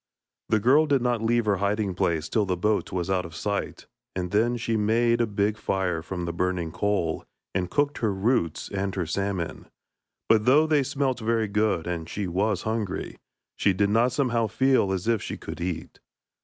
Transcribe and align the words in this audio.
The 0.49 0.59
girl 0.59 0.87
did 0.87 1.03
not 1.03 1.21
leave 1.21 1.45
her 1.45 1.57
hiding 1.57 1.93
place 1.93 2.27
till 2.27 2.47
the 2.47 2.57
boat 2.57 2.91
was 2.91 3.07
out 3.11 3.23
of 3.23 3.35
sight, 3.35 3.85
and 4.15 4.31
then 4.31 4.57
she 4.57 4.75
made 4.75 5.21
a 5.21 5.27
big 5.27 5.59
fire 5.59 6.01
from 6.01 6.25
the 6.25 6.33
burning 6.33 6.71
coal, 6.71 7.23
and 7.53 7.69
cooked 7.69 7.99
her 7.99 8.11
roots 8.11 8.67
and 8.67 8.95
her 8.95 9.05
salmon; 9.05 9.67
but 10.27 10.45
though 10.45 10.65
they 10.65 10.81
smelt 10.81 11.19
very 11.19 11.47
good, 11.47 11.85
and 11.85 12.09
she 12.09 12.25
was 12.25 12.63
hungry, 12.63 13.19
she 13.55 13.73
did 13.73 13.91
not 13.91 14.11
somehow 14.11 14.47
feel 14.47 14.91
as 14.91 15.07
if 15.07 15.21
she 15.21 15.37
could 15.37 15.61
eat. 15.61 15.99